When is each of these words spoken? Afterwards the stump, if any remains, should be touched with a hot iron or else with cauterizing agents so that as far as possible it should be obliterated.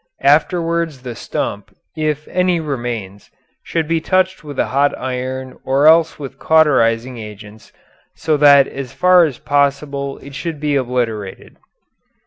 Afterwards 0.23 1.03
the 1.03 1.13
stump, 1.13 1.75
if 1.95 2.27
any 2.29 2.59
remains, 2.59 3.29
should 3.61 3.87
be 3.87 4.01
touched 4.01 4.43
with 4.43 4.57
a 4.57 4.69
hot 4.73 4.97
iron 4.97 5.59
or 5.63 5.85
else 5.85 6.17
with 6.17 6.39
cauterizing 6.39 7.19
agents 7.19 7.71
so 8.15 8.35
that 8.37 8.67
as 8.67 8.93
far 8.93 9.25
as 9.25 9.37
possible 9.37 10.17
it 10.17 10.33
should 10.33 10.59
be 10.59 10.75
obliterated. 10.75 11.57